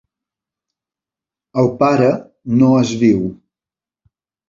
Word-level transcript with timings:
El 1.65 1.71
pare 1.83 2.09
no 2.57 2.73
és 2.83 2.97
viu. 3.07 3.25